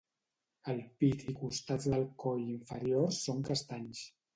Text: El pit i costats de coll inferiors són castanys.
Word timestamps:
El 0.73 0.81
pit 1.03 1.27
i 1.33 1.37
costats 1.43 1.87
de 1.95 2.03
coll 2.27 2.45
inferiors 2.59 3.25
són 3.31 3.51
castanys. 3.53 4.07